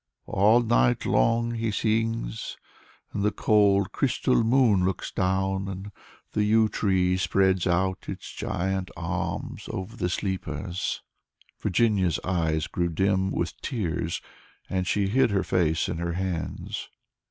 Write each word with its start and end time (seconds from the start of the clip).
All 0.25 0.61
night 0.61 1.05
long 1.05 1.51
he 1.51 1.69
sings, 1.69 2.57
and 3.13 3.21
the 3.21 3.31
cold 3.31 3.91
crystal 3.91 4.43
moon 4.43 4.83
looks 4.83 5.11
down, 5.11 5.67
and 5.67 5.91
the 6.31 6.43
yew 6.43 6.69
tree 6.69 7.17
spreads 7.17 7.67
out 7.67 8.09
its 8.09 8.31
giant 8.33 8.89
arms 8.97 9.69
over 9.69 9.95
the 9.95 10.09
sleepers." 10.09 11.03
Virginia's 11.59 12.19
eyes 12.23 12.65
grew 12.65 12.89
dim 12.89 13.29
with 13.29 13.61
tears, 13.61 14.23
and 14.67 14.87
she 14.87 15.07
hid 15.07 15.29
her 15.29 15.43
face 15.43 15.87
in 15.87 15.97
her 15.99 16.13
hands. 16.13 16.89